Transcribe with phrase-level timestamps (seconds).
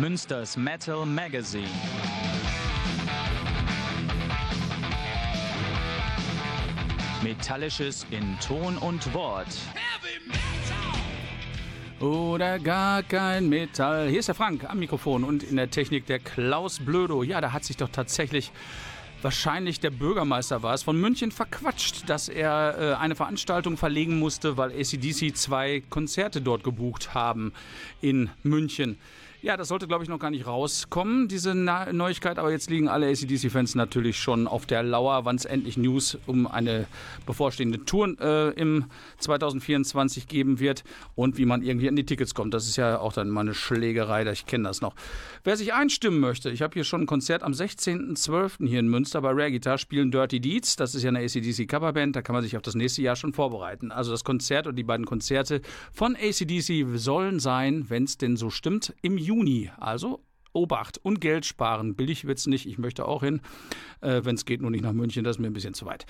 [0.00, 1.68] Münsters Metal Magazine.
[7.22, 9.48] Metallisches in Ton und Wort.
[12.00, 14.08] Oder gar kein Metall.
[14.08, 17.22] Hier ist der Frank am Mikrofon und in der Technik der Klaus Blödo.
[17.22, 18.50] Ja, da hat sich doch tatsächlich
[19.20, 24.56] wahrscheinlich der Bürgermeister war es, von München verquatscht, dass er äh, eine Veranstaltung verlegen musste,
[24.56, 27.52] weil ACDC zwei Konzerte dort gebucht haben
[28.00, 28.98] in München.
[29.44, 32.38] Ja, das sollte, glaube ich, noch gar nicht rauskommen, diese Na Neuigkeit.
[32.38, 36.46] Aber jetzt liegen alle ACDC-Fans natürlich schon auf der Lauer, wann es endlich News um
[36.46, 36.86] eine
[37.26, 38.84] bevorstehende Tour äh, im
[39.18, 40.84] 2024 geben wird
[41.16, 42.54] und wie man irgendwie an die Tickets kommt.
[42.54, 44.94] Das ist ja auch dann mal eine Schlägerei, ich kenne das noch.
[45.42, 48.68] Wer sich einstimmen möchte, ich habe hier schon ein Konzert am 16.12.
[48.68, 50.76] hier in Münster bei Rare Guitar spielen Dirty Deeds.
[50.76, 53.90] Das ist ja eine ACDC-Coverband, da kann man sich auf das nächste Jahr schon vorbereiten.
[53.90, 55.62] Also das Konzert und die beiden Konzerte
[55.92, 59.70] von ACDC sollen sein, wenn es denn so stimmt, im Juni Juni.
[59.78, 60.20] Also
[60.52, 61.94] Obacht und Geld sparen.
[61.94, 62.66] Billig wird es nicht.
[62.66, 63.40] Ich möchte auch hin.
[64.02, 65.24] Äh, Wenn es geht, nur nicht nach München.
[65.24, 66.04] Das ist mir ein bisschen zu weit.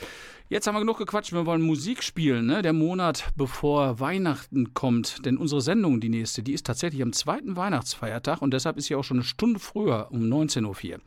[0.48, 1.32] Jetzt haben wir genug gequatscht.
[1.32, 2.46] Wir wollen Musik spielen.
[2.46, 2.60] Ne?
[2.62, 5.24] Der Monat bevor Weihnachten kommt.
[5.24, 8.42] Denn unsere Sendung, die nächste, die ist tatsächlich am zweiten Weihnachtsfeiertag.
[8.42, 11.00] Und deshalb ist sie auch schon eine Stunde früher um 19.04 Uhr.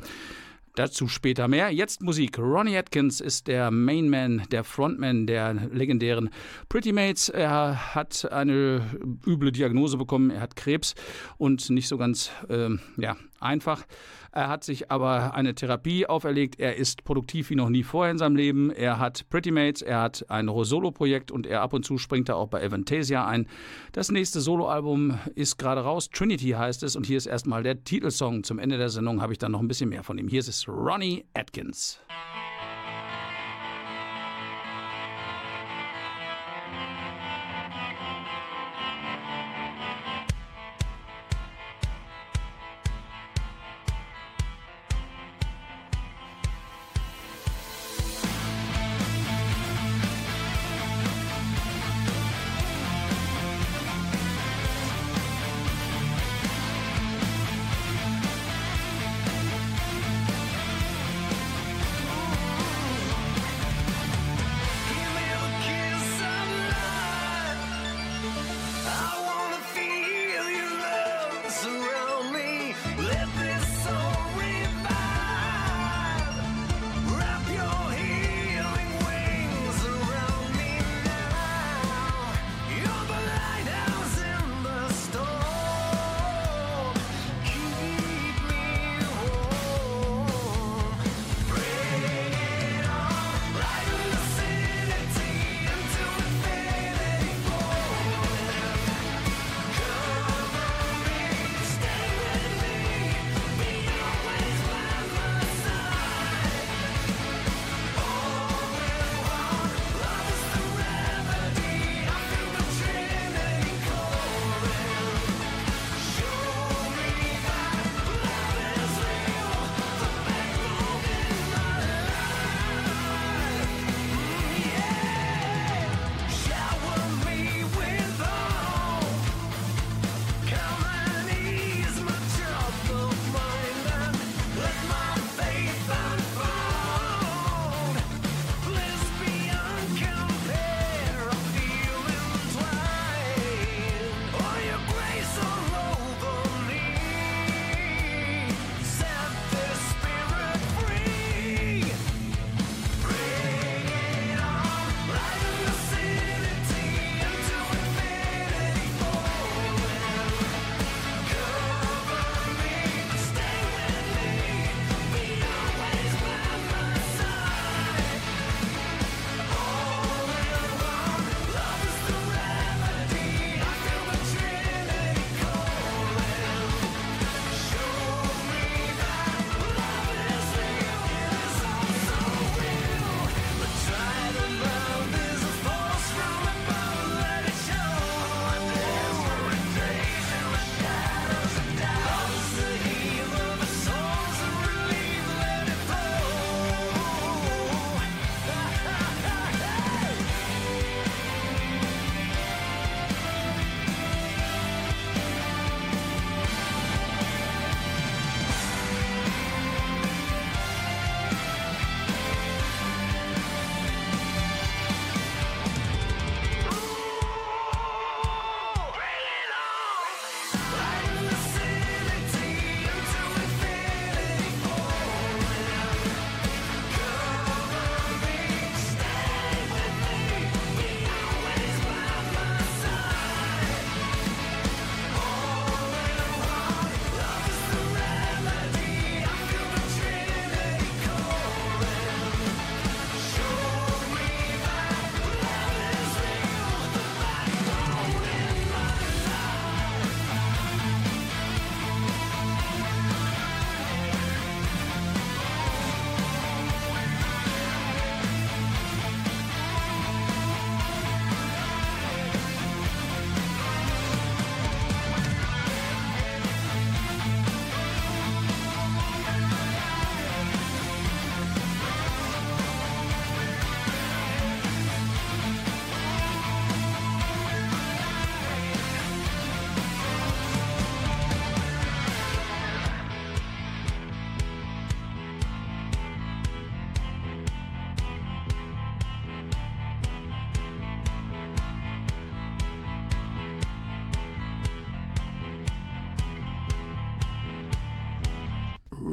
[0.76, 1.70] Dazu später mehr.
[1.72, 2.38] Jetzt Musik.
[2.38, 6.30] Ronnie Atkins ist der Mainman, der Frontman der legendären
[6.67, 7.30] Pretty Mates.
[7.30, 8.82] Er hat eine
[9.26, 10.32] üble Diagnose bekommen.
[10.32, 10.94] Er hat Krebs
[11.38, 13.86] und nicht so ganz ähm, ja, einfach.
[14.32, 16.60] Er hat sich aber eine Therapie auferlegt.
[16.60, 18.70] Er ist produktiv wie noch nie vorher in seinem Leben.
[18.70, 22.36] Er hat Pretty Mates, er hat ein Solo-Projekt und er ab und zu springt er
[22.36, 23.48] auch bei Avantasia ein.
[23.94, 26.10] Das nächste Soloalbum ist gerade raus.
[26.10, 28.44] Trinity heißt es und hier ist erstmal der Titelsong.
[28.44, 30.28] Zum Ende der Sendung habe ich dann noch ein bisschen mehr von ihm.
[30.28, 32.02] Hier ist es Ronnie Atkins.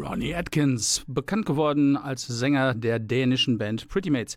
[0.03, 4.37] Ronnie Atkins, bekannt geworden als Sänger der dänischen Band Pretty Mates.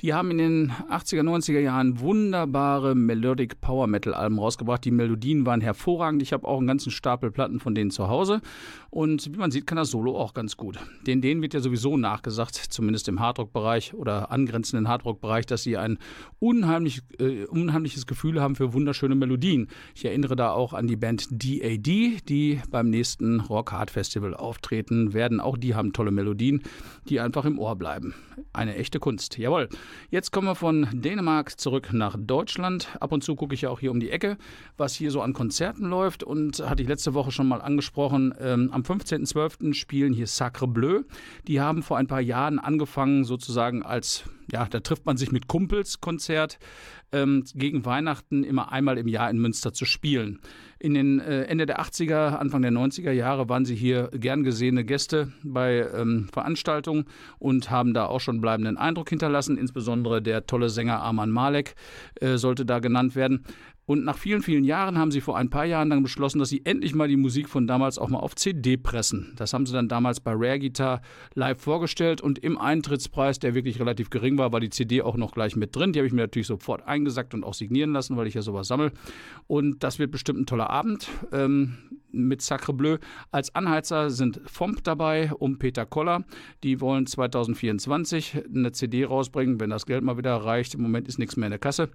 [0.00, 4.84] Die haben in den 80er, 90er Jahren wunderbare Melodic Power Metal Alben rausgebracht.
[4.84, 6.20] Die Melodien waren hervorragend.
[6.22, 8.40] Ich habe auch einen ganzen Stapel Platten von denen zu Hause.
[8.90, 10.78] Und wie man sieht, kann das Solo auch ganz gut.
[11.06, 15.98] Den denen wird ja sowieso nachgesagt, zumindest im Hardrock-Bereich oder angrenzenden Hardrock-Bereich, dass sie ein
[16.40, 19.68] unheimlich, äh, unheimliches Gefühl haben für wunderschöne Melodien.
[19.94, 25.03] Ich erinnere da auch an die Band DAD, die beim nächsten Rock Hard Festival auftreten
[25.12, 25.40] werden.
[25.40, 26.62] Auch die haben tolle Melodien,
[27.08, 28.14] die einfach im Ohr bleiben.
[28.52, 29.36] Eine echte Kunst.
[29.36, 29.68] Jawohl.
[30.10, 32.88] Jetzt kommen wir von Dänemark zurück nach Deutschland.
[33.00, 34.38] Ab und zu gucke ich ja auch hier um die Ecke,
[34.76, 36.22] was hier so an Konzerten läuft.
[36.22, 38.34] Und hatte ich letzte Woche schon mal angesprochen.
[38.40, 39.74] Ähm, am 15.12.
[39.74, 41.02] spielen hier Sacre Bleu.
[41.46, 45.48] Die haben vor ein paar Jahren angefangen, sozusagen als ja, da trifft man sich mit
[45.48, 46.58] Kumpels Konzert
[47.12, 50.40] ähm, gegen Weihnachten immer einmal im Jahr in Münster zu spielen.
[50.84, 54.84] In den äh, Ende der 80er, Anfang der 90er Jahre waren sie hier gern gesehene
[54.84, 57.06] Gäste bei ähm, Veranstaltungen
[57.38, 59.56] und haben da auch schon bleibenden Eindruck hinterlassen.
[59.56, 61.74] Insbesondere der tolle Sänger Arman Malek
[62.20, 63.46] äh, sollte da genannt werden.
[63.86, 66.64] Und nach vielen, vielen Jahren haben sie vor ein paar Jahren dann beschlossen, dass sie
[66.64, 69.34] endlich mal die Musik von damals auch mal auf CD pressen.
[69.36, 71.02] Das haben sie dann damals bei Rare Guitar
[71.34, 75.32] live vorgestellt und im Eintrittspreis, der wirklich relativ gering war, war die CD auch noch
[75.32, 75.92] gleich mit drin.
[75.92, 78.68] Die habe ich mir natürlich sofort eingesackt und auch signieren lassen, weil ich ja sowas
[78.68, 78.92] sammle.
[79.46, 81.08] Und das wird bestimmt ein toller Abend.
[81.32, 81.76] Ähm,
[82.14, 82.98] mit Sacre Bleu.
[83.30, 86.24] Als Anheizer sind FOMP dabei um Peter Koller.
[86.62, 90.74] Die wollen 2024 eine CD rausbringen, wenn das Geld mal wieder reicht.
[90.74, 91.90] Im Moment ist nichts mehr in der Kasse.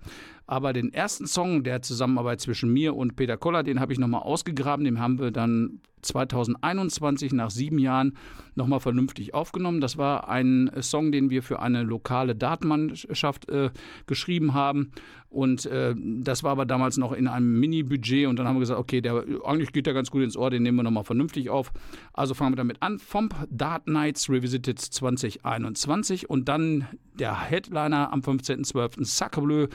[0.47, 4.23] Aber den ersten Song der Zusammenarbeit zwischen mir und Peter Koller, den habe ich nochmal
[4.23, 4.85] ausgegraben.
[4.85, 8.17] Den haben wir dann 2021 nach sieben Jahren
[8.55, 9.81] nochmal vernünftig aufgenommen.
[9.81, 13.69] Das war ein Song, den wir für eine lokale Dartmannschaft äh,
[14.05, 14.91] geschrieben haben.
[15.29, 18.27] Und äh, das war aber damals noch in einem Mini-Budget.
[18.27, 20.63] Und dann haben wir gesagt, okay, der, eigentlich geht der ganz gut ins Ohr, den
[20.63, 21.71] nehmen wir nochmal vernünftig auf.
[22.13, 22.97] Also fangen wir damit an.
[22.97, 26.29] FOMP Dart Nights Revisited 2021.
[26.29, 26.87] Und dann
[27.19, 29.05] der Headliner am 15.12.
[29.05, 29.69] Sacre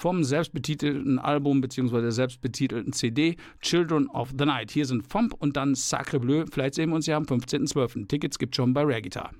[0.00, 2.00] vom selbstbetitelten Album bzw.
[2.00, 4.70] der selbstbetitelten CD Children of the Night.
[4.70, 6.46] Hier sind Fomp und dann Sacre Bleu.
[6.50, 8.08] Vielleicht sehen wir uns ja am 15.12.
[8.08, 9.30] Tickets gibt schon bei Rare Guitar.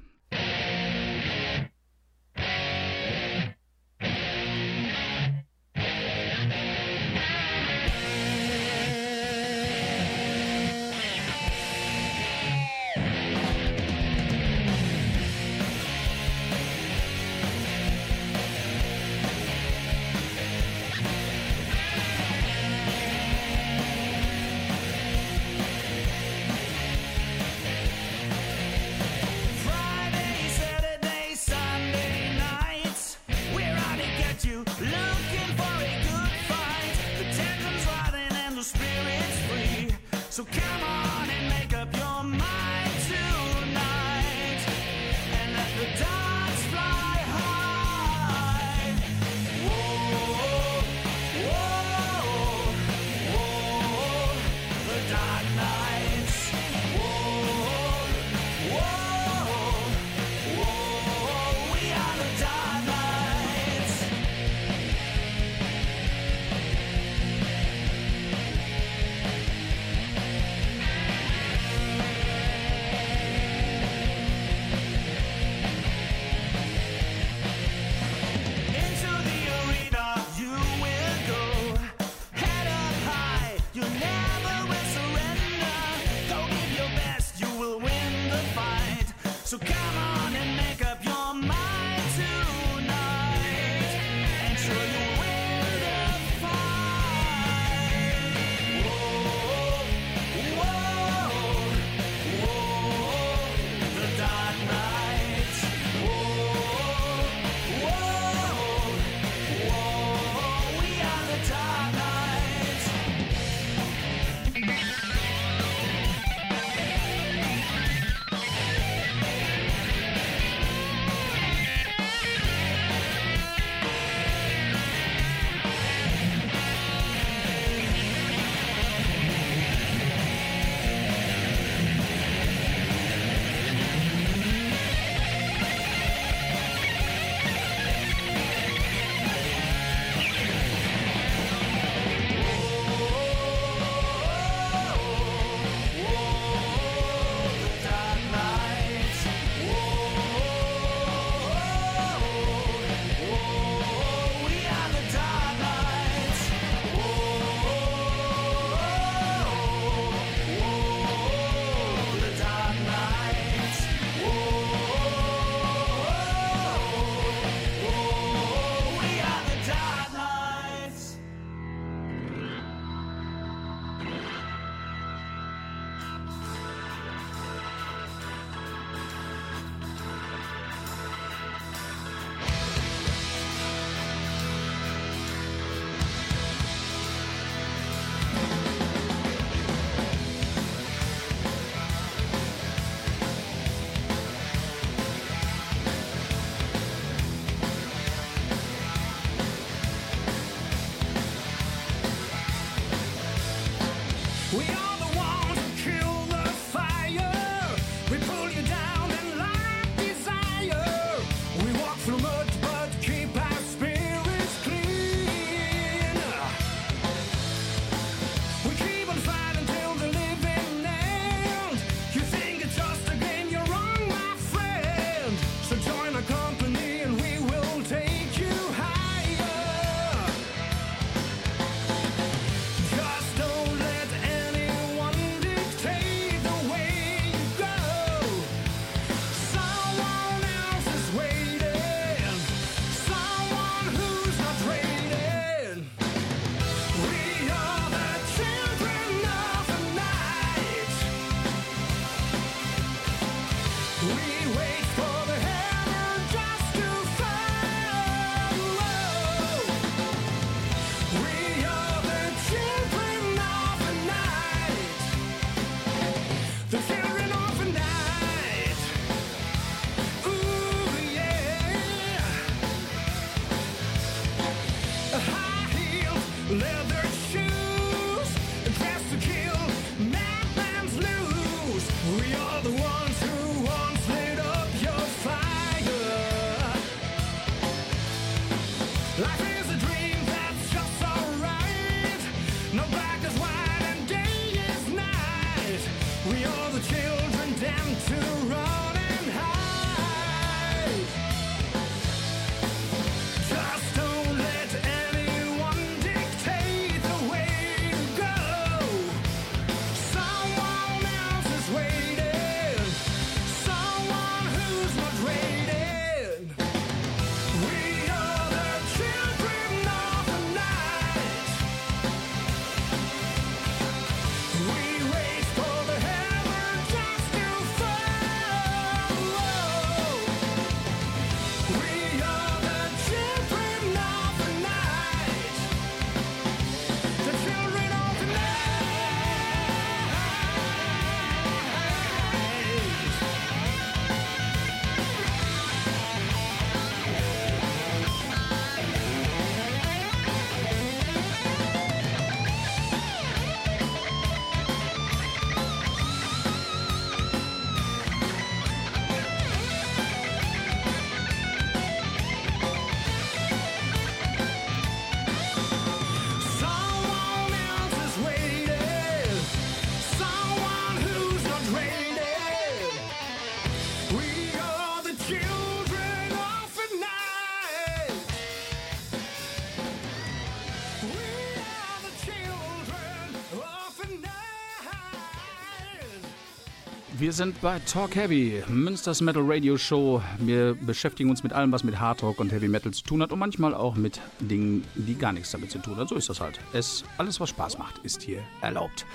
[387.30, 390.20] Wir sind bei Talk Heavy, Münsters Metal Radio Show.
[390.40, 393.30] Wir beschäftigen uns mit allem, was mit Hard Rock und Heavy Metal zu tun hat
[393.30, 396.08] und manchmal auch mit Dingen, die gar nichts damit zu tun haben.
[396.08, 396.58] So ist das halt.
[396.72, 399.06] Es, alles, was Spaß macht, ist hier erlaubt.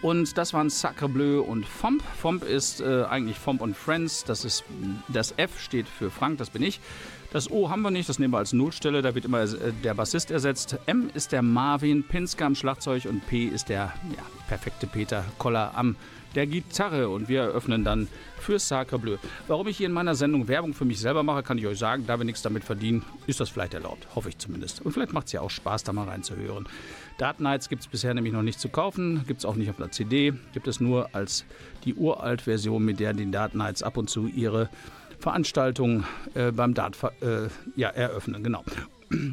[0.00, 2.02] Und das waren Sacre Bleu und Fomp.
[2.16, 4.24] Fomp ist äh, eigentlich Fomp und Friends.
[4.24, 4.64] Das ist
[5.08, 6.80] das F steht für Frank, das bin ich.
[7.30, 9.92] Das O haben wir nicht, das nehmen wir als Nullstelle, da wird immer äh, der
[9.92, 10.78] Bassist ersetzt.
[10.86, 15.72] M ist der Marvin Pinsker am Schlagzeug und P ist der ja, perfekte Peter Koller
[15.74, 15.96] am
[16.34, 18.08] der Gitarre und wir eröffnen dann
[18.38, 19.16] für Sacre Bleu.
[19.48, 22.04] Warum ich hier in meiner Sendung Werbung für mich selber mache, kann ich euch sagen.
[22.06, 24.06] Da wir nichts damit verdienen, ist das vielleicht erlaubt.
[24.14, 24.80] Hoffe ich zumindest.
[24.80, 26.66] Und vielleicht macht es ja auch Spaß, da mal reinzuhören.
[27.18, 29.78] Dark Nights gibt es bisher nämlich noch nicht zu kaufen, gibt es auch nicht auf
[29.78, 31.44] einer CD, gibt es nur als
[31.84, 34.70] die Uralt-Version, mit der die Dark Nights ab und zu ihre
[35.18, 38.42] Veranstaltungen äh, beim Dart äh, ja, eröffnen.
[38.42, 38.64] Genau.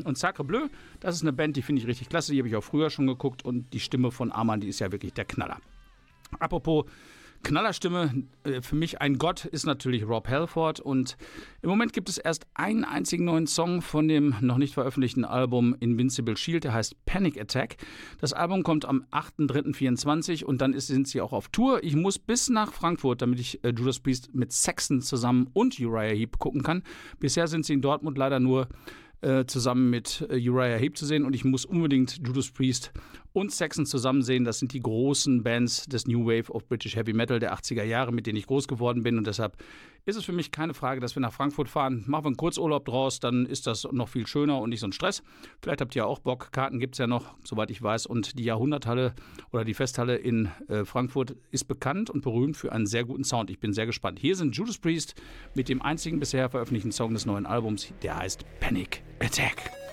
[0.04, 0.68] Und Sacre Bleu,
[1.00, 2.34] das ist eine Band, die finde ich richtig klasse.
[2.34, 3.46] Die habe ich auch früher schon geguckt.
[3.46, 5.60] Und die Stimme von Arman, die ist ja wirklich der Knaller.
[6.40, 6.86] Apropos
[7.44, 11.18] Knallerstimme, äh, für mich ein Gott ist natürlich Rob Halford und
[11.62, 15.76] im Moment gibt es erst einen einzigen neuen Song von dem noch nicht veröffentlichten Album
[15.80, 17.78] Invincible Shield, der heißt Panic Attack.
[18.20, 21.84] Das Album kommt am 8.3.24 und dann sind sie auch auf Tour.
[21.84, 26.16] Ich muss bis nach Frankfurt, damit ich äh, Judas Priest mit Saxon zusammen und Uriah
[26.16, 26.84] Heep gucken kann.
[27.20, 28.68] Bisher sind sie in Dortmund leider nur
[29.22, 32.92] äh, zusammen mit äh, Uriah Heep zu sehen und ich muss unbedingt Judas Priest
[33.34, 34.44] und Saxon zusammen sehen.
[34.44, 38.12] Das sind die großen Bands des New Wave of British Heavy Metal der 80er Jahre,
[38.12, 39.58] mit denen ich groß geworden bin und deshalb
[40.08, 42.06] ist es für mich keine Frage, dass wir nach Frankfurt fahren.
[42.08, 44.94] Machen wir einen Kurzurlaub draus, dann ist das noch viel schöner und nicht so ein
[44.94, 45.22] Stress.
[45.62, 46.54] Vielleicht habt ihr auch Bock.
[46.54, 48.06] Karten gibt es ja noch, soweit ich weiß.
[48.06, 49.14] Und die Jahrhunderthalle
[49.52, 53.50] oder die Festhalle in äh, Frankfurt ist bekannt und berühmt für einen sehr guten Sound.
[53.50, 54.18] Ich bin sehr gespannt.
[54.20, 55.16] Hier sind Judas Priest
[55.56, 59.87] mit dem einzigen bisher veröffentlichten Song des neuen Albums, der heißt Panic Attack.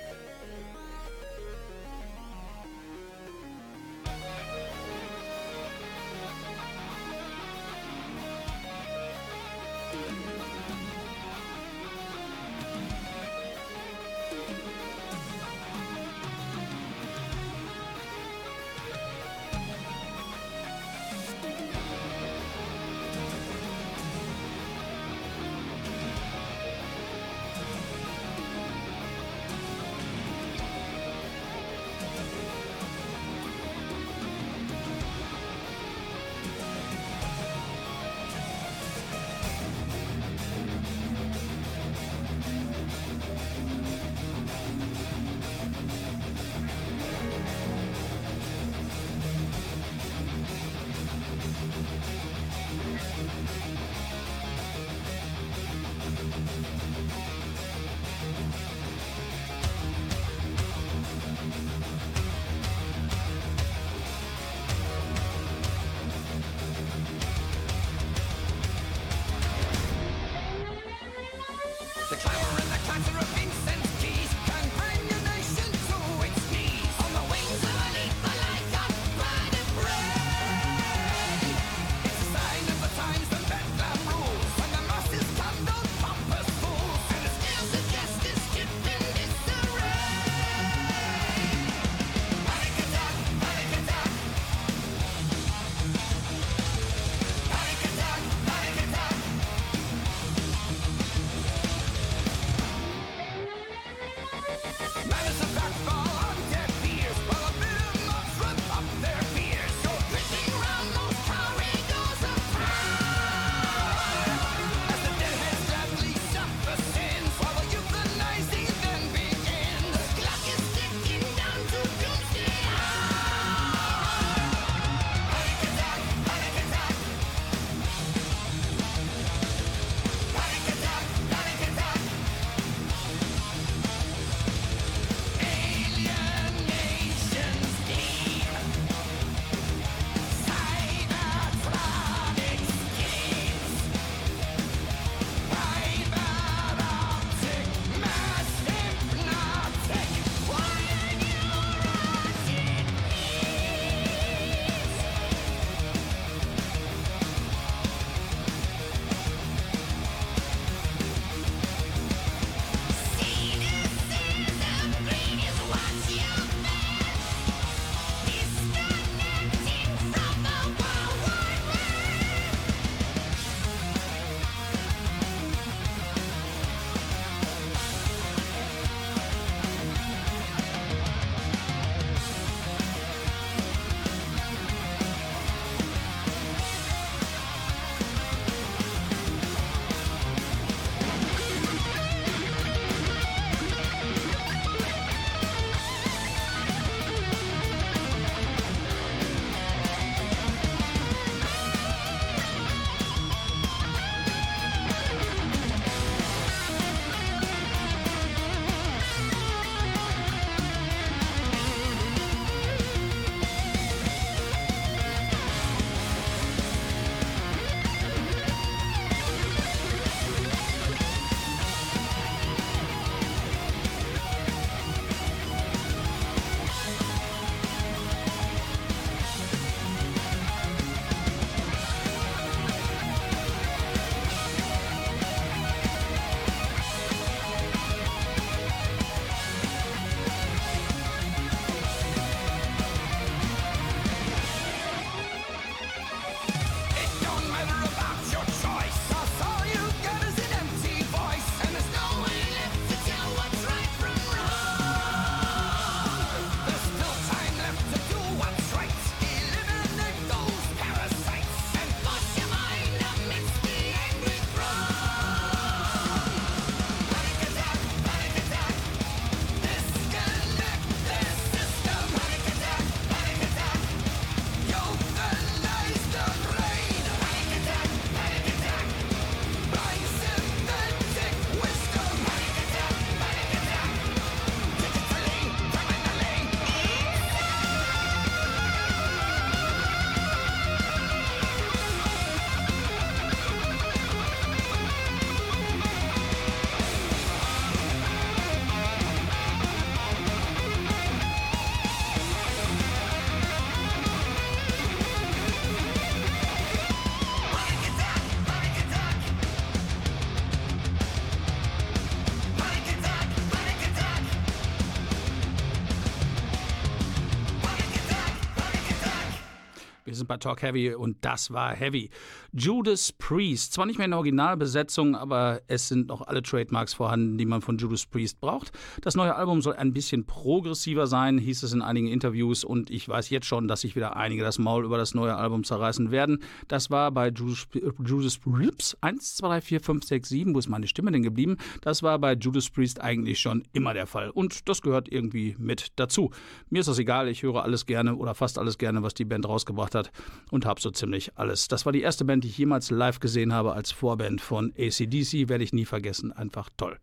[320.25, 322.09] Sind bei Talk Heavy und das war Heavy.
[322.51, 327.37] Judas Priest, zwar nicht mehr in der Originalbesetzung, aber es sind noch alle Trademarks vorhanden,
[327.37, 328.73] die man von Judas Priest braucht.
[329.03, 333.07] Das neue Album soll ein bisschen progressiver sein, hieß es in einigen Interviews und ich
[333.07, 336.39] weiß jetzt schon, dass sich wieder einige das Maul über das neue Album zerreißen werden.
[336.69, 337.67] Das war bei Judas,
[338.03, 341.59] Judas Priest 1, 2, 3, 4, 5, 6, 7, wo ist meine Stimme denn geblieben?
[341.83, 345.89] Das war bei Judas Priest eigentlich schon immer der Fall und das gehört irgendwie mit
[345.97, 346.31] dazu.
[346.71, 349.47] Mir ist das egal, ich höre alles gerne oder fast alles gerne, was die Band
[349.47, 350.13] rausgebracht hat
[350.50, 351.68] und habe so ziemlich alles.
[351.68, 355.48] Das war die erste Band, die ich jemals live gesehen habe als Vorband von ACDC,
[355.48, 356.98] werde ich nie vergessen, einfach toll.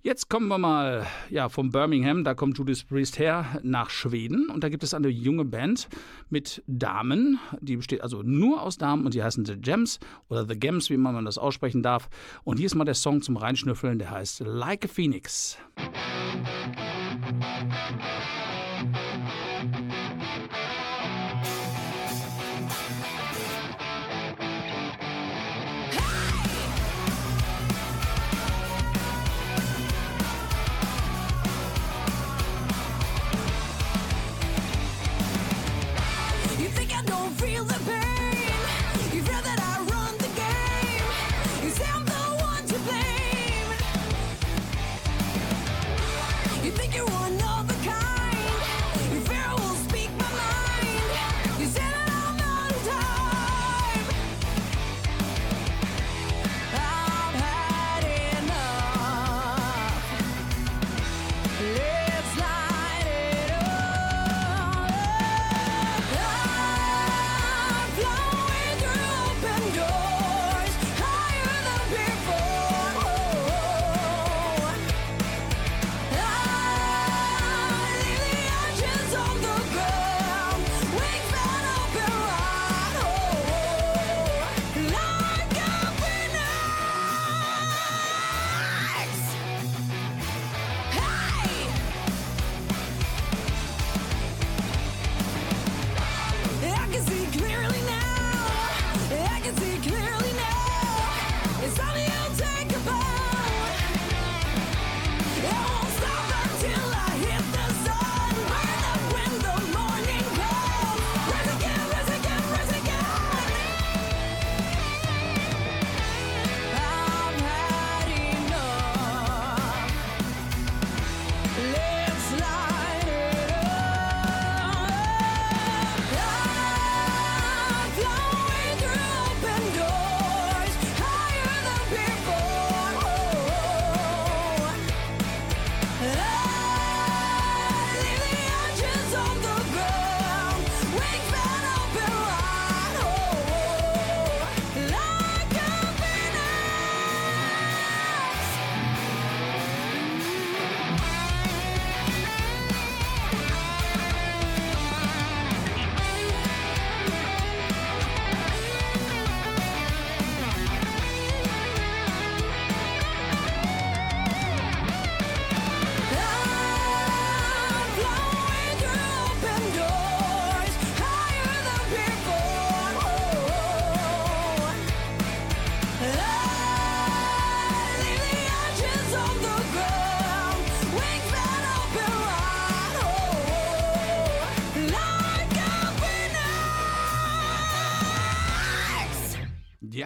[0.00, 4.48] Jetzt kommen wir mal ja, vom Birmingham, da kommt Judas Priest her, nach Schweden.
[4.48, 5.88] Und da gibt es eine junge Band
[6.30, 7.40] mit Damen.
[7.60, 10.96] Die besteht also nur aus Damen und die heißen The Gems oder The Gems, wie
[10.96, 12.08] man das aussprechen darf.
[12.44, 15.58] Und hier ist mal der Song zum Reinschnüffeln, der heißt Like a Phoenix.
[15.76, 15.88] Musik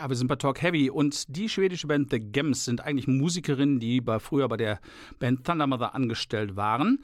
[0.02, 3.78] Ja, wir sind bei Talk Heavy und die schwedische Band The Gems sind eigentlich Musikerinnen,
[3.78, 4.80] die bei, früher bei der
[5.20, 6.98] Band Thunder Mother angestellt waren.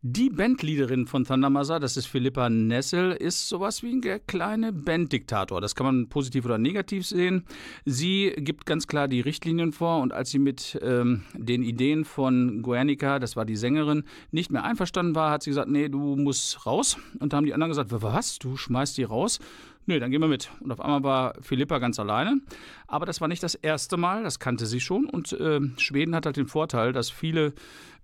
[0.00, 5.60] Die Bandleaderin von Thunder Mother, das ist Philippa Nessel, ist sowas wie ein kleiner Banddiktator.
[5.60, 7.44] Das kann man positiv oder negativ sehen.
[7.84, 12.62] Sie gibt ganz klar die Richtlinien vor und als sie mit ähm, den Ideen von
[12.62, 16.64] Guernica, das war die Sängerin, nicht mehr einverstanden war, hat sie gesagt, nee, du musst
[16.64, 16.96] raus.
[17.18, 19.40] Und da haben die anderen gesagt, was, du schmeißt die raus?
[19.86, 20.50] Nö, dann gehen wir mit.
[20.60, 22.40] Und auf einmal war Philippa ganz alleine.
[22.86, 25.06] Aber das war nicht das erste Mal, das kannte sie schon.
[25.06, 27.54] Und äh, Schweden hat halt den Vorteil, dass viele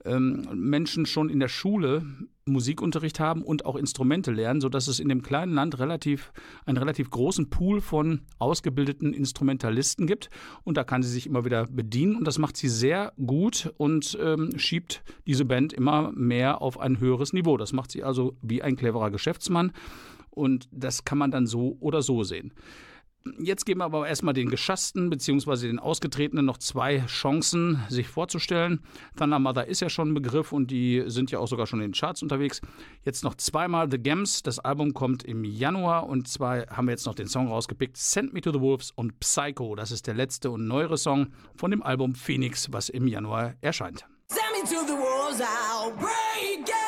[0.04, 2.04] ähm, Menschen schon in der Schule
[2.48, 6.32] Musikunterricht haben und auch Instrumente lernen, sodass es in dem kleinen Land relativ,
[6.64, 10.30] einen relativ großen Pool von ausgebildeten Instrumentalisten gibt.
[10.62, 12.14] Und da kann sie sich immer wieder bedienen.
[12.14, 17.00] Und das macht sie sehr gut und ähm, schiebt diese Band immer mehr auf ein
[17.00, 17.56] höheres Niveau.
[17.56, 19.72] Das macht sie also wie ein cleverer Geschäftsmann.
[20.36, 22.52] Und das kann man dann so oder so sehen.
[23.38, 25.66] Jetzt geben wir aber erstmal den Geschassten bzw.
[25.66, 28.80] den Ausgetretenen noch zwei Chancen, sich vorzustellen.
[29.16, 31.88] Thunder Mother ist ja schon ein Begriff und die sind ja auch sogar schon in
[31.88, 32.60] den Charts unterwegs.
[33.04, 34.42] Jetzt noch zweimal The Gems.
[34.42, 38.32] Das Album kommt im Januar und zwar haben wir jetzt noch den Song rausgepickt: Send
[38.32, 39.74] Me to the Wolves und Psycho.
[39.74, 44.06] Das ist der letzte und neuere Song von dem Album Phoenix, was im Januar erscheint.
[44.28, 46.85] Send me to the wolves, I'll break das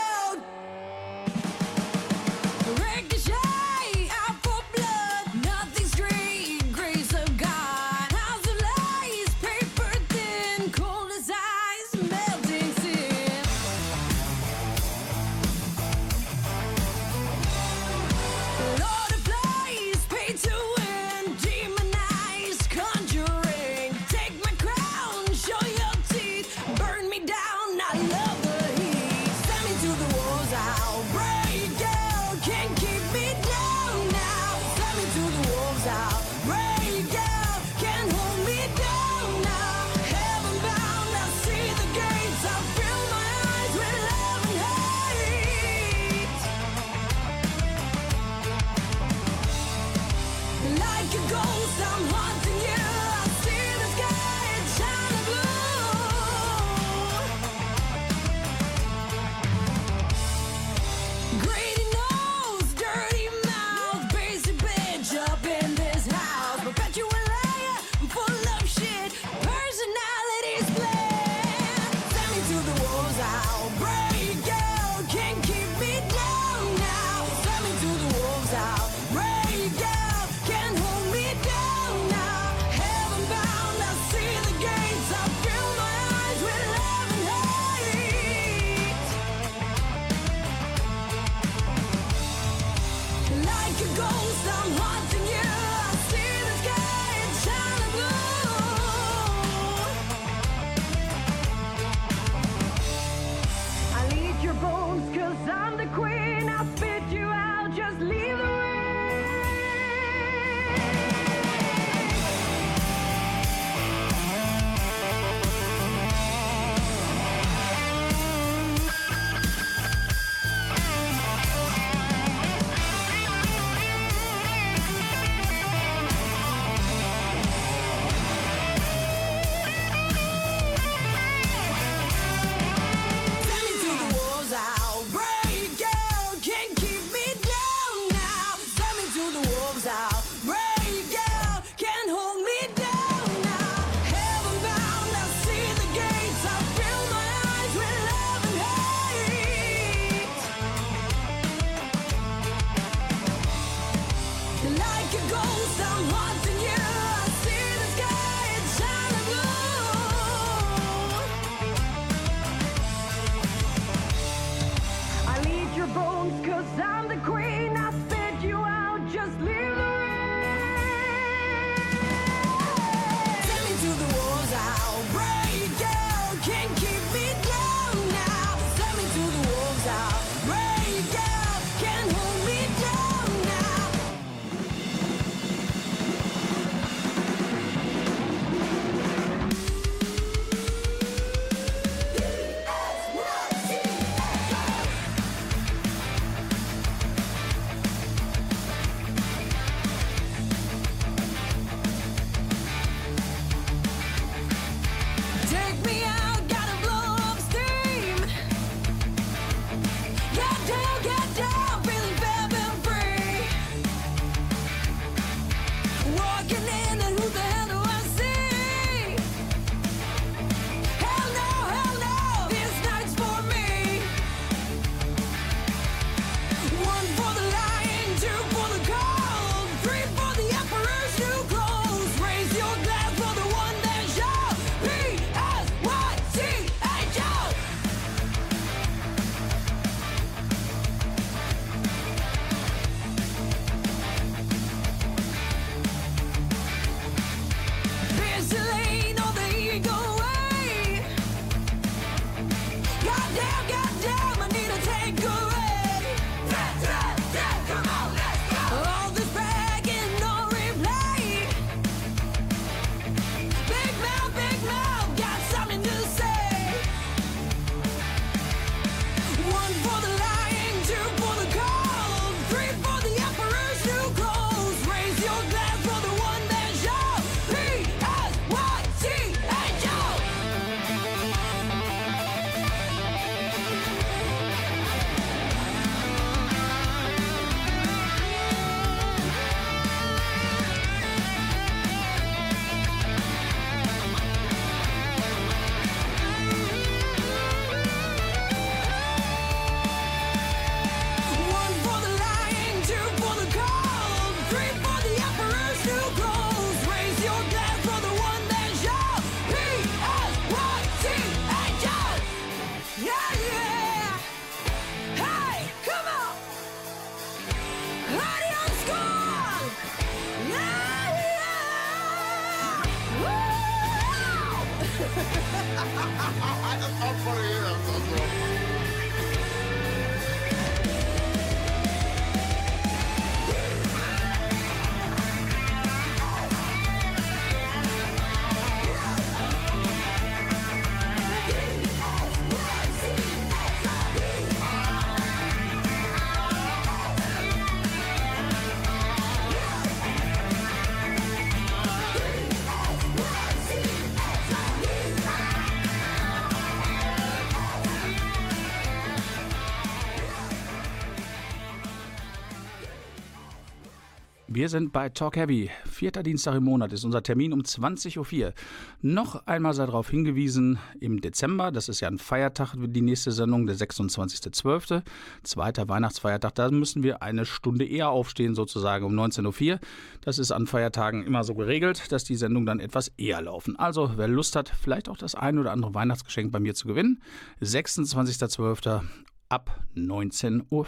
[364.69, 365.71] Wir sind bei Talk Heavy.
[365.87, 368.53] Vierter Dienstag im Monat ist unser Termin um 20.04 Uhr.
[369.01, 373.67] Noch einmal sei darauf hingewiesen, im Dezember, das ist ja ein Feiertag, die nächste Sendung,
[373.67, 375.05] der 26.12.,
[375.43, 379.81] zweiter Weihnachtsfeiertag, da müssen wir eine Stunde eher aufstehen, sozusagen um 19.04 Uhr.
[380.21, 383.75] Das ist an Feiertagen immer so geregelt, dass die Sendungen dann etwas eher laufen.
[383.79, 387.23] Also, wer Lust hat, vielleicht auch das ein oder andere Weihnachtsgeschenk bei mir zu gewinnen,
[387.63, 389.01] 26.12.
[389.49, 390.87] ab 19.04 Uhr.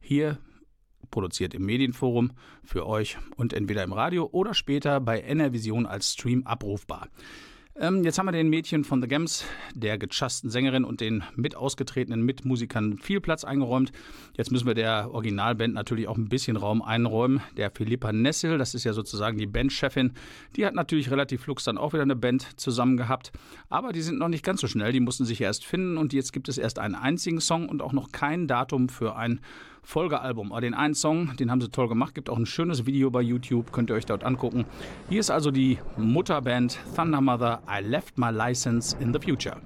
[0.00, 0.38] Hier
[1.10, 2.32] produziert im Medienforum
[2.64, 7.08] für euch und entweder im Radio oder später bei NRVision als Stream abrufbar.
[7.78, 9.44] Ähm, jetzt haben wir den Mädchen von The Gems,
[9.74, 13.92] der gechassten Sängerin und den mit ausgetretenen Mitmusikern viel Platz eingeräumt.
[14.34, 17.42] Jetzt müssen wir der Originalband natürlich auch ein bisschen Raum einräumen.
[17.58, 20.14] Der Philippa Nessel, das ist ja sozusagen die Bandchefin,
[20.56, 23.30] die hat natürlich relativ flux dann auch wieder eine Band zusammen gehabt.
[23.68, 26.32] Aber die sind noch nicht ganz so schnell, die mussten sich erst finden und jetzt
[26.32, 29.40] gibt es erst einen einzigen Song und auch noch kein Datum für ein
[29.86, 30.52] Folgealbum.
[30.60, 32.14] Den einen Song, den haben sie toll gemacht.
[32.14, 34.66] Gibt auch ein schönes Video bei YouTube, könnt ihr euch dort angucken.
[35.08, 37.62] Hier ist also die Mutterband Thunder Mother.
[37.70, 39.58] I left my license in the future.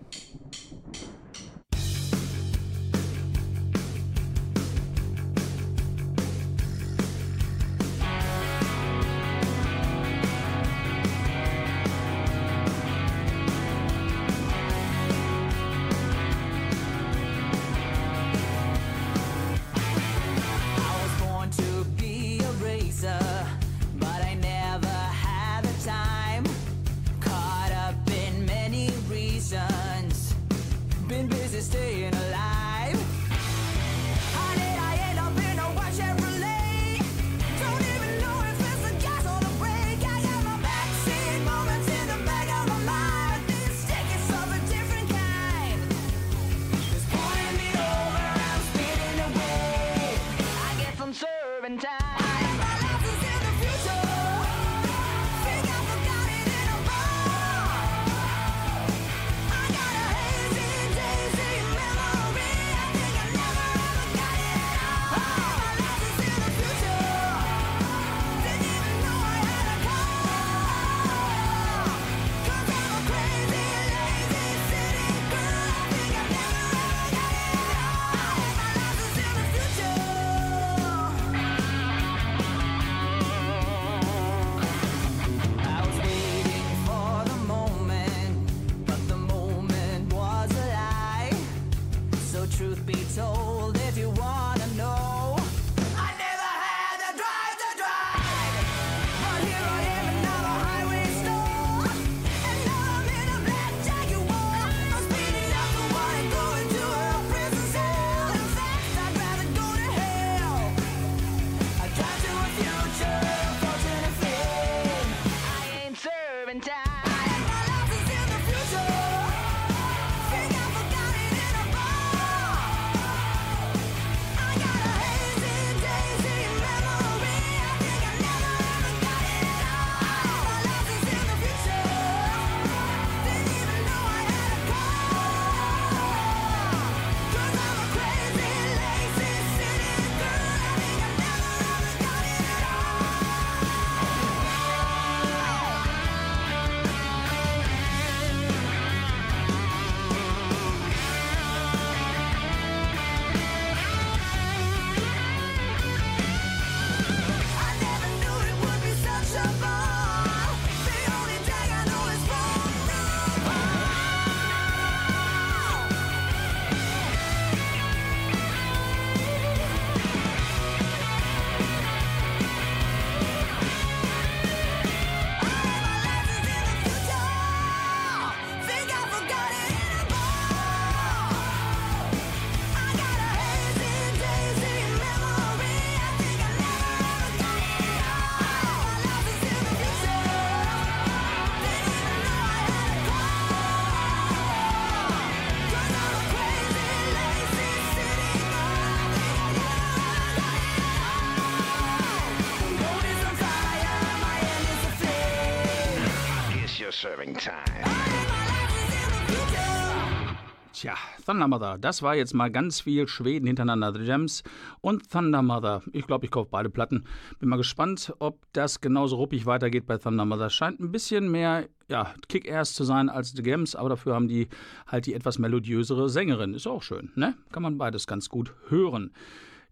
[211.30, 213.92] Thunder Mother, das war jetzt mal ganz viel Schweden hintereinander.
[213.92, 214.42] The Gems
[214.80, 215.80] und Thunder Mother.
[215.92, 217.04] Ich glaube, ich kaufe beide Platten.
[217.38, 220.50] Bin mal gespannt, ob das genauso ruppig weitergeht bei Thunder Mother.
[220.50, 224.48] Scheint ein bisschen mehr ja, Kick-Ass zu sein als The Gems, aber dafür haben die
[224.88, 226.52] halt die etwas melodiösere Sängerin.
[226.52, 227.36] Ist auch schön, ne?
[227.52, 229.12] Kann man beides ganz gut hören.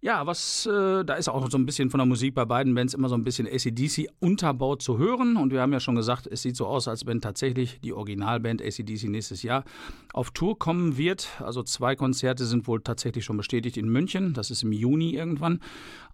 [0.00, 2.94] Ja, was, äh, da ist auch so ein bisschen von der Musik bei beiden Bands
[2.94, 5.36] immer so ein bisschen ACDC unterbaut zu hören.
[5.36, 8.62] Und wir haben ja schon gesagt, es sieht so aus, als wenn tatsächlich die Originalband
[8.62, 9.64] ACDC nächstes Jahr
[10.12, 11.28] auf Tour kommen wird.
[11.40, 14.34] Also zwei Konzerte sind wohl tatsächlich schon bestätigt in München.
[14.34, 15.58] Das ist im Juni irgendwann.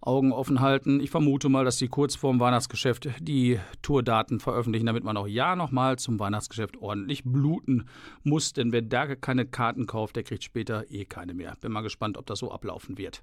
[0.01, 0.99] Augen offen halten.
[0.99, 5.55] Ich vermute mal, dass sie kurz vorm Weihnachtsgeschäft die Tourdaten veröffentlichen, damit man auch ja
[5.55, 7.85] nochmal zum Weihnachtsgeschäft ordentlich bluten
[8.23, 8.53] muss.
[8.53, 11.55] Denn wer da keine Karten kauft, der kriegt später eh keine mehr.
[11.61, 13.21] Bin mal gespannt, ob das so ablaufen wird.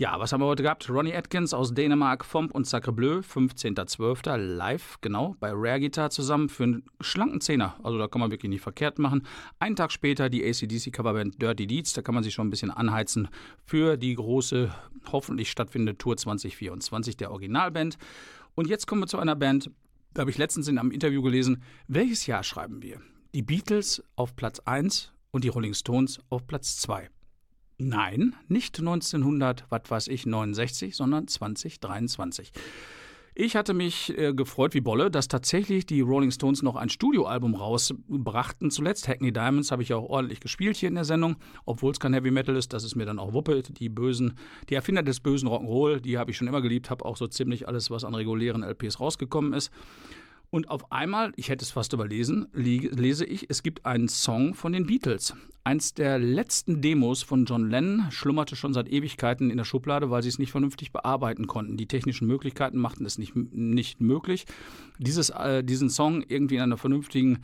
[0.00, 0.88] Ja, was haben wir heute gehabt?
[0.88, 4.36] Ronnie Atkins aus Dänemark, Fomp und Sacre Bleu, 15.12.
[4.36, 7.74] live, genau, bei Rare Guitar zusammen für einen schlanken Zehner.
[7.82, 9.26] Also da kann man wirklich nicht verkehrt machen.
[9.58, 13.26] Einen Tag später die ACDC-Coverband Dirty Deeds, da kann man sich schon ein bisschen anheizen
[13.64, 14.72] für die große,
[15.10, 17.98] hoffentlich stattfindende Tour 2024 der Originalband.
[18.54, 19.68] Und jetzt kommen wir zu einer Band,
[20.14, 23.00] da habe ich letztens in einem Interview gelesen, welches Jahr schreiben wir?
[23.34, 27.10] Die Beatles auf Platz 1 und die Rolling Stones auf Platz 2.
[27.80, 32.52] Nein, nicht 1900, was weiß ich, 69, sondern 2023.
[33.40, 37.54] Ich hatte mich äh, gefreut wie Bolle, dass tatsächlich die Rolling Stones noch ein Studioalbum
[37.54, 38.72] rausbrachten.
[38.72, 42.14] Zuletzt Hackney Diamonds habe ich auch ordentlich gespielt hier in der Sendung, obwohl es kein
[42.14, 43.62] Heavy Metal ist, das ist mir dann auch Wuppe.
[43.62, 44.34] Die bösen,
[44.70, 47.68] die Erfinder des bösen Rock'n'Roll, die habe ich schon immer geliebt, habe auch so ziemlich
[47.68, 49.70] alles, was an regulären LPs rausgekommen ist.
[50.50, 54.72] Und auf einmal, ich hätte es fast überlesen, lese ich, es gibt einen Song von
[54.72, 55.34] den Beatles.
[55.62, 60.22] Eins der letzten Demos von John Lennon schlummerte schon seit Ewigkeiten in der Schublade, weil
[60.22, 61.76] sie es nicht vernünftig bearbeiten konnten.
[61.76, 64.46] Die technischen Möglichkeiten machten es nicht, nicht möglich,
[64.98, 67.40] dieses, äh, diesen Song irgendwie in einer vernünftigen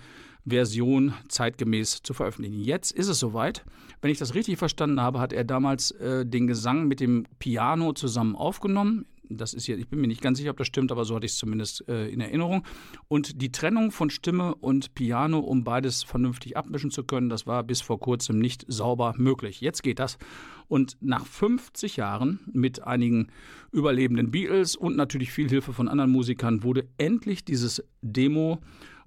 [0.46, 2.58] Version zeitgemäß zu veröffentlichen.
[2.58, 3.64] Jetzt ist es soweit.
[4.00, 7.92] Wenn ich das richtig verstanden habe, hat er damals äh, den Gesang mit dem Piano
[7.92, 11.04] zusammen aufgenommen das ist ja, ich bin mir nicht ganz sicher, ob das stimmt, aber
[11.04, 12.64] so hatte ich es zumindest äh, in Erinnerung.
[13.08, 17.62] Und die Trennung von Stimme und Piano, um beides vernünftig abmischen zu können, das war
[17.62, 19.60] bis vor kurzem nicht sauber möglich.
[19.60, 20.18] Jetzt geht das.
[20.68, 23.28] Und nach 50 Jahren mit einigen
[23.72, 28.60] überlebenden Beatles und natürlich viel Hilfe von anderen Musikern wurde endlich dieses Demo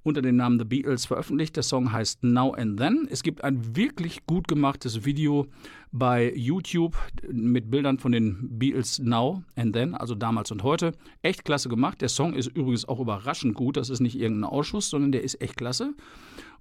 [0.07, 1.57] unter dem Namen The Beatles veröffentlicht.
[1.57, 3.09] Der Song heißt Now and Then.
[3.11, 5.47] Es gibt ein wirklich gut gemachtes Video
[5.91, 6.95] bei YouTube
[7.29, 10.93] mit Bildern von den Beatles Now and Then, also damals und heute.
[11.23, 11.99] Echt klasse gemacht.
[11.99, 13.75] Der Song ist übrigens auch überraschend gut.
[13.75, 15.93] Das ist nicht irgendein Ausschuss, sondern der ist echt klasse.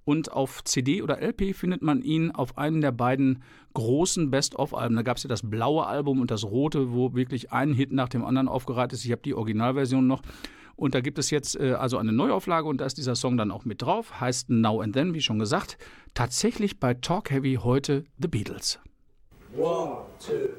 [0.03, 3.43] Und auf CD oder LP findet man ihn auf einem der beiden
[3.75, 4.95] großen Best-of-Alben.
[4.97, 8.09] Da gab es ja das blaue Album und das rote, wo wirklich ein Hit nach
[8.09, 9.05] dem anderen aufgereiht ist.
[9.05, 10.21] Ich habe die Originalversion noch.
[10.77, 13.51] Und da gibt es jetzt äh, also eine Neuauflage und da ist dieser Song dann
[13.51, 14.21] auch mit drauf.
[14.21, 15.77] Heißt Now and Then, wie schon gesagt.
[16.13, 18.79] Tatsächlich bei Talk Heavy heute The Beatles.
[19.57, 20.49] One, two.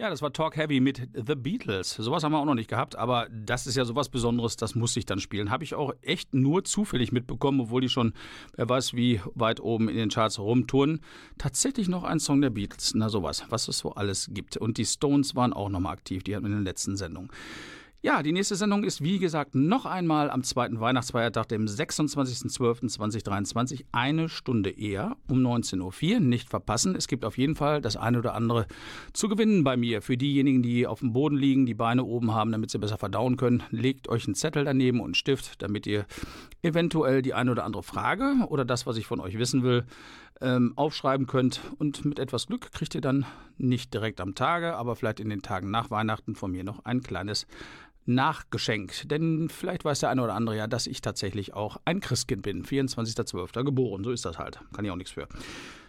[0.00, 1.90] Ja, das war Talk Heavy mit The Beatles.
[1.90, 4.96] Sowas haben wir auch noch nicht gehabt, aber das ist ja sowas Besonderes, das muss
[4.96, 5.50] ich dann spielen.
[5.50, 8.14] Habe ich auch echt nur zufällig mitbekommen, obwohl die schon,
[8.56, 11.00] wer weiß wie weit oben in den Charts rumtouren.
[11.36, 12.94] Tatsächlich noch ein Song der Beatles.
[12.94, 14.56] Na sowas, was es so alles gibt.
[14.56, 17.30] Und die Stones waren auch nochmal aktiv, die hatten wir in der letzten Sendung.
[18.02, 24.30] Ja, die nächste Sendung ist wie gesagt noch einmal am zweiten Weihnachtsfeiertag, dem 26.12.2023, eine
[24.30, 26.20] Stunde eher, um 19.04 Uhr.
[26.20, 26.96] Nicht verpassen.
[26.96, 28.66] Es gibt auf jeden Fall das eine oder andere
[29.12, 30.00] zu gewinnen bei mir.
[30.00, 33.36] Für diejenigen, die auf dem Boden liegen, die Beine oben haben, damit sie besser verdauen
[33.36, 36.06] können, legt euch einen Zettel daneben und einen Stift, damit ihr
[36.62, 39.84] eventuell die eine oder andere Frage oder das, was ich von euch wissen will,
[40.40, 41.60] ähm, aufschreiben könnt.
[41.78, 43.26] Und mit etwas Glück kriegt ihr dann
[43.58, 47.02] nicht direkt am Tage, aber vielleicht in den Tagen nach Weihnachten von mir noch ein
[47.02, 47.46] kleines
[48.14, 49.10] nachgeschenkt.
[49.10, 52.64] Denn vielleicht weiß der eine oder andere ja, dass ich tatsächlich auch ein Christkind bin.
[52.64, 53.64] 24.12.
[53.64, 54.04] geboren.
[54.04, 54.60] So ist das halt.
[54.72, 55.28] Kann ich auch nichts für.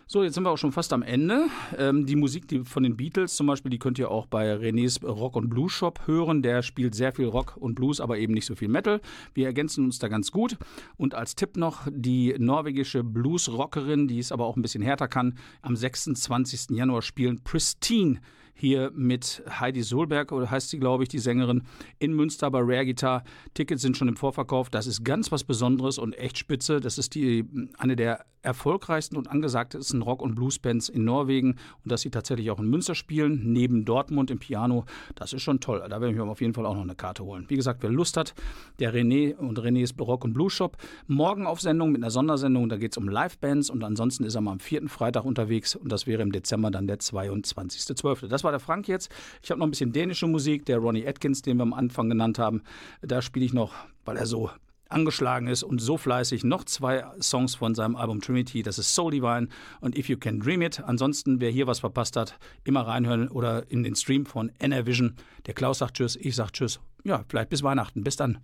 [0.07, 1.45] So, jetzt sind wir auch schon fast am Ende.
[1.77, 5.01] Ähm, die Musik die von den Beatles zum Beispiel, die könnt ihr auch bei Renés
[5.05, 6.41] Rock und Blues Shop hören.
[6.41, 8.99] Der spielt sehr viel Rock und Blues, aber eben nicht so viel Metal.
[9.33, 10.57] Wir ergänzen uns da ganz gut.
[10.97, 15.37] Und als Tipp noch die norwegische Blues-Rockerin, die es aber auch ein bisschen härter kann,
[15.61, 16.71] am 26.
[16.71, 18.19] Januar spielen Pristine
[18.61, 21.63] hier mit Heidi Solberg, oder heißt sie, glaube ich, die Sängerin,
[21.97, 23.23] in Münster bei Rare Guitar.
[23.55, 24.69] Tickets sind schon im Vorverkauf.
[24.69, 26.79] Das ist ganz was Besonderes und echt spitze.
[26.79, 27.43] Das ist die,
[27.79, 31.51] eine der erfolgreichsten und angesagtesten Rock- und Bluesbands in Norwegen.
[31.83, 34.85] Und dass sie tatsächlich auch in Münster spielen, neben Dortmund im Piano,
[35.15, 35.79] das ist schon toll.
[35.81, 37.45] Da werde ich mir auf jeden Fall auch noch eine Karte holen.
[37.47, 38.33] Wie gesagt, wer Lust hat,
[38.79, 40.77] der René und Renés Rock- und Blues Shop.
[41.07, 44.41] Morgen auf Sendung mit einer Sondersendung, da geht es um Livebands und ansonsten ist er
[44.41, 48.27] mal am vierten Freitag unterwegs und das wäre im Dezember dann der 22.12.
[48.27, 49.11] Das war der Frank jetzt.
[49.41, 52.39] Ich habe noch ein bisschen dänische Musik, der Ronnie Atkins, den wir am Anfang genannt
[52.39, 52.61] haben.
[53.01, 53.73] Da spiele ich noch,
[54.05, 54.49] weil er so
[54.91, 58.63] angeschlagen ist und so fleißig noch zwei Songs von seinem Album Trinity.
[58.63, 59.47] Das ist Soul Divine
[59.79, 60.81] und If You Can Dream It.
[60.81, 65.15] Ansonsten, wer hier was verpasst hat, immer reinhören oder in den Stream von NRVision.
[65.45, 66.79] Der Klaus sagt Tschüss, ich sag Tschüss.
[67.03, 68.03] Ja, vielleicht bis Weihnachten.
[68.03, 68.39] Bis dann.